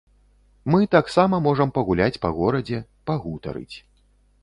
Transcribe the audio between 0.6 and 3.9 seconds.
Мы таксама можам пагуляць па горадзе, пагутарыць.